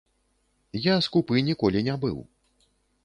[0.85, 2.17] Я скупы ніколі не быў.